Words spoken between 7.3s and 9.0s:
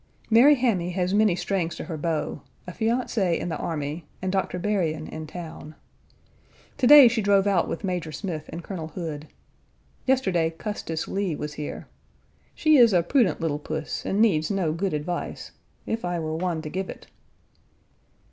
out with Major Smith and Colonel